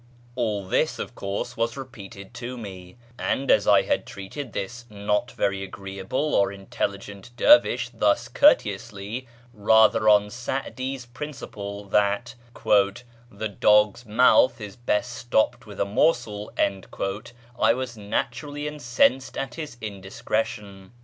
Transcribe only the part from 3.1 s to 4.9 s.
and as I had treated this